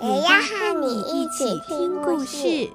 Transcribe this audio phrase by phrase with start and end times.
[0.00, 2.70] 也要和你一起听故事。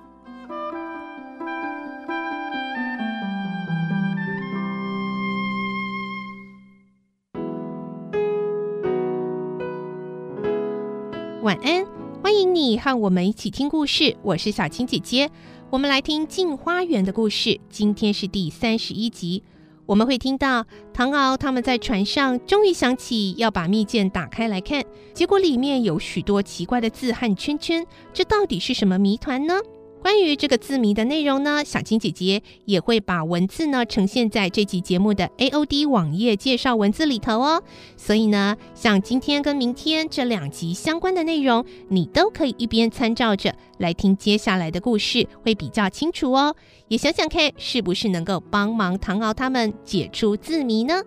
[11.42, 11.86] 晚安，
[12.22, 14.18] 欢迎你和我们一起听故事。
[14.22, 15.32] 我是小青姐姐，
[15.70, 17.58] 我们来听《镜花缘》的故事。
[17.70, 19.44] 今天是第三十一集，
[19.86, 24.84] 我们会听到唐敖他们在船上，终于想起要把密件打开来看，
[25.14, 29.56] 结果里面有许多奇怪的字和圈圈，这到底是什么谜团呢？
[30.04, 37.64] 关于这个字谜的内容呢，小青姐姐也会把文字呢呈现在这集节目的 AOD 网页介绍文字里头哦。
[37.96, 46.54] 所以呢，像今天跟明天这两集相关的内容，你都可以一边参照着来听接下来的故事，会比较清楚哦。
[46.90, 51.02] 也想想看，是不是能够帮忙唐敖他们解出字谜呢？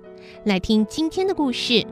[0.45, 1.75] 来听今天的故事。《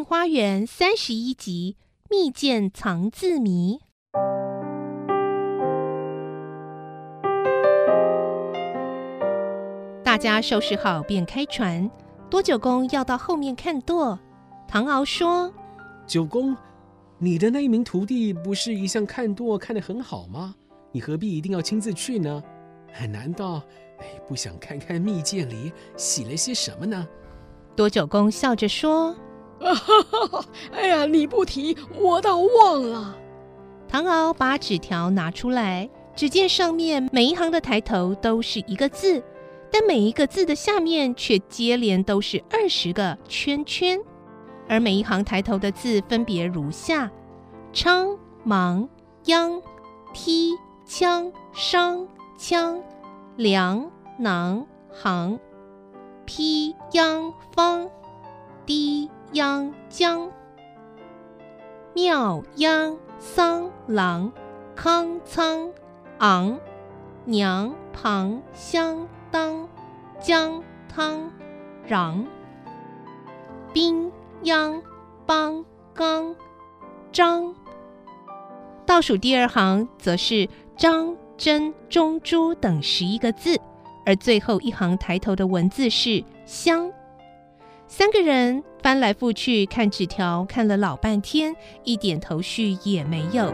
[0.00, 1.76] 镜花园》三十一集，
[2.08, 3.80] 蜜饯藏字谜。
[10.02, 11.90] 大家收拾好便开船。
[12.30, 14.18] 多九公要到后面看舵。
[14.66, 15.52] 唐敖说
[16.08, 16.56] ：“九公，
[17.18, 20.54] 你的那一名徒弟不是一向看舵看得很好吗？
[20.92, 22.42] 你何必一定要亲自去呢？
[23.10, 23.62] 难道
[23.98, 27.06] 哎不想看看蜜饯里写了些什么呢？”
[27.76, 29.14] 多九公笑着说。
[29.60, 30.44] 啊哈哈！
[30.72, 33.16] 哎呀，你不提，我倒忘了。
[33.88, 39.22] 唐敖把纸条拿出来，只见上面每一行的抬头都是一个字，
[39.70, 44.00] 但每一个字的下面却接连都是二十个圈圈，
[44.68, 47.10] 而每一行抬头的字分别如下：
[47.72, 48.88] 昌、芒、
[49.24, 49.60] 央、
[50.14, 50.52] 梯、
[50.86, 52.06] 枪、商、
[52.38, 52.82] 枪、
[53.36, 55.38] 梁、囊、行、
[56.26, 57.90] 陂、央、方、
[58.64, 59.10] 低。
[59.32, 60.28] 央江、
[61.94, 64.32] 庙、央、桑、郎、
[64.74, 65.70] 康、仓、
[66.18, 66.58] 昂、
[67.24, 69.68] 娘、庞、相、当、
[70.20, 71.30] 姜、汤、
[71.88, 72.26] 穰、
[73.72, 74.10] 宾、
[74.42, 74.82] 央、
[75.24, 75.64] 邦、
[75.94, 76.34] 刚、
[77.12, 77.54] 张。
[78.84, 83.56] 倒数第二行则是张、真、中、朱等十一个字，
[84.04, 86.92] 而最后一行抬头的文字是香。
[87.86, 91.54] 三个人翻来覆去看纸条，看了老半天，
[91.84, 93.52] 一点头绪也没有。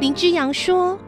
[0.00, 0.98] 林之阳说：“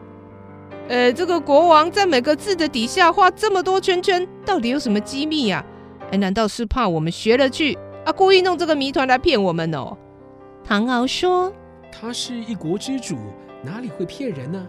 [0.89, 5.63] 呃，这个国王在每个字的底下画这么多圈圈，到底有什么机密呀？
[6.11, 9.95] 哎，难道是怕我们学了去啊，故意弄这个谜团来骗我们哦？”
[10.65, 11.53] 唐敖说
[11.91, 13.15] ：“他是一国之主，
[13.63, 14.67] 哪里会骗人呢？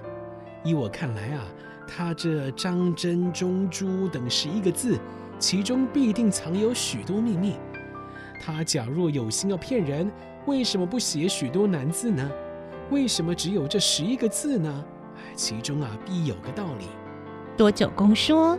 [0.65, 1.45] 依我看来啊。”
[1.95, 4.99] 他这张真中朱等十一个字，
[5.43, 7.57] 其中必定藏有许多秘密。
[8.41, 10.09] 他假若有心要骗人，
[10.47, 12.31] 为什么不写许多难字呢？
[12.91, 14.85] 为什么只有这十一个字呢？
[15.35, 16.87] 其中啊，必有个道理。
[17.57, 18.57] 多久公说：“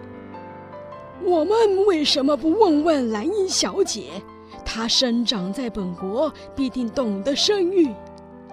[1.23, 1.55] 我们
[1.87, 4.21] 为什么不问问兰英小姐？
[4.65, 7.89] 她生长在本国，必定懂得生育。”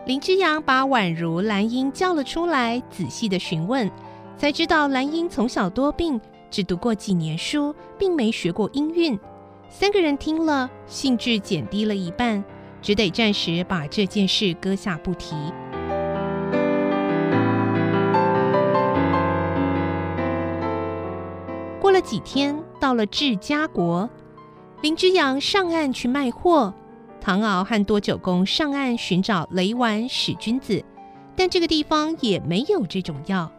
[0.07, 3.91] 林之阳把宛如兰英叫了出来，仔细的询问。
[4.39, 6.19] 才知道兰英从小多病，
[6.51, 9.19] 只读过几年书，并没学过音韵。
[9.69, 12.43] 三个人听了，兴致减低了一半，
[12.83, 15.37] 只得暂时把这件事搁下不提。
[21.81, 24.11] 过了几天，到了治家国，
[24.83, 26.75] 林之阳上岸去卖货，
[27.21, 30.85] 唐敖和多九公上岸寻找雷丸使君子，
[31.37, 33.51] 但这个地方也没有这种药。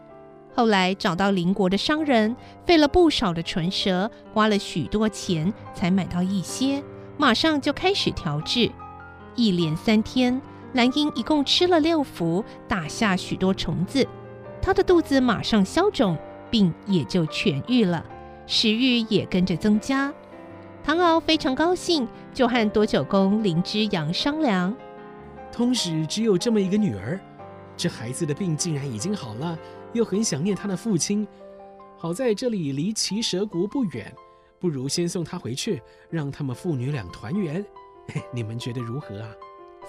[0.54, 6.82] 后来找到邻国的商人，费了不少的唇舌，花了许多钱才买到一些，
[7.16, 8.70] 马上就开始调制。
[9.34, 10.40] 一连三天，
[10.74, 14.06] 兰英一共吃了六服，打下许多虫子，
[14.60, 16.18] 她的肚子马上消肿，
[16.50, 18.04] 病也就痊愈了，
[18.46, 20.12] 食欲也跟着增加。
[20.84, 24.74] 唐敖非常高兴，就和多九公林之阳商量：
[25.50, 27.18] 通史只有这么一个女儿，
[27.82, 29.58] 这孩子的病竟然已经好了。
[29.92, 31.26] 又很想念他的父亲。
[31.98, 34.14] 好在这里离奇蛇国不远，
[34.60, 37.64] 不如先送他回去，让他们父女俩团圆。
[38.32, 39.28] 你们觉得如何啊？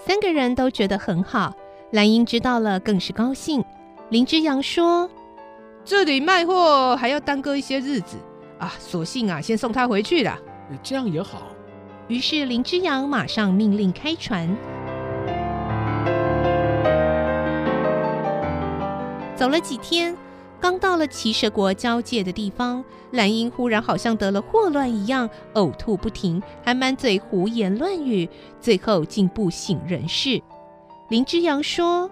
[0.04, 1.54] 三个人都觉得很好。
[1.92, 3.64] 兰英知道了，更是高兴。
[4.10, 5.08] 林之阳说
[5.86, 8.16] ：“这里卖货还要耽搁一些日子
[8.58, 10.36] 啊，索性啊，先送他回去了。
[10.82, 11.52] 这样也好。”
[12.08, 14.73] 于是林之阳马上命令开船。
[19.44, 20.16] 走了几天，
[20.58, 28.26] 刚到了骑蛇国交界的地方，兰英忽然好像得了霍乱一样，呕吐不停，还满嘴胡言乱语，
[28.58, 30.40] 最后竟不省人事。
[31.10, 32.10] 林之阳说：“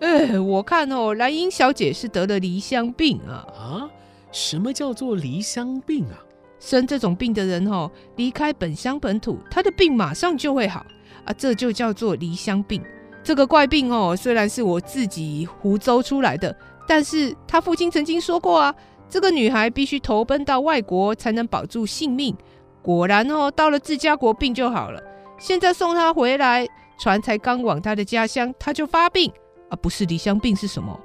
[0.00, 3.48] 哎，我看哦，兰英小姐是得了离乡病啊！
[3.56, 3.88] 啊，
[4.30, 6.20] 什么叫做离乡病啊？
[6.60, 10.84] 生这种病的人哦，离开本乡本土，他的病马上就会好
[11.24, 12.82] 啊，这就叫做离乡病。
[13.22, 16.54] 这个怪病哦，虽然是我自己胡诌出来的，
[16.86, 18.74] 但是他父亲曾经说过啊，
[19.08, 22.36] 这个女孩必须投奔到外国才能保住性命。
[22.82, 25.00] 果然哦，到了自家国病就好了。
[25.38, 26.66] 现在送她回来。”
[27.00, 29.32] 船才刚往她的家乡，她就发病
[29.70, 29.74] 啊！
[29.82, 30.96] 不是离乡病是什么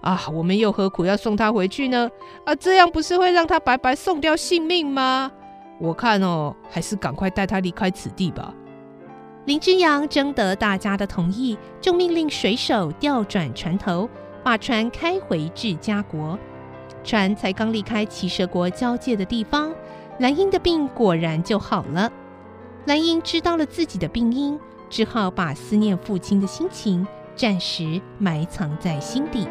[0.00, 0.20] 啊？
[0.32, 2.10] 我们又何苦要送她回去呢？
[2.44, 5.30] 啊，这样不是会让她白白送掉性命吗？
[5.78, 8.52] 我看哦，还是赶快带她离开此地吧。
[9.46, 14.08] 林之阳征得大家的同意，就命令水手调转船头，
[14.42, 16.38] 把船开回至家国。
[17.02, 19.72] 船才刚离开奇蛇国交界的地方，
[20.18, 22.10] 兰英的病果然就好了。
[22.86, 24.58] 兰英知道了自己的病因。
[24.90, 27.04] 只好把思念父亲的心情
[27.34, 29.48] 暂时埋藏在心底。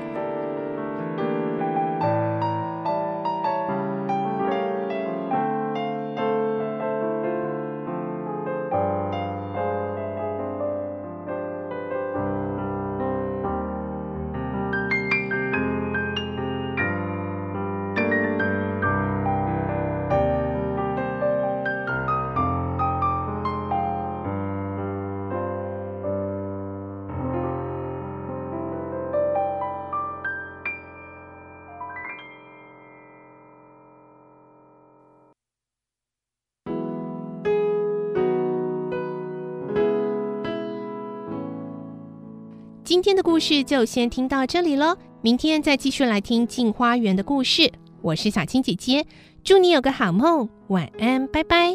[42.94, 47.74] 今天的故事就先听到这里喽，明天再继续来听《镜花园》的故事。
[48.04, 49.04] 我是小青姐姐，
[49.44, 51.72] 祝你有个好梦，晚安，拜拜。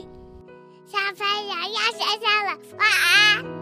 [0.86, 3.57] 小朋友要睡觉了，晚安。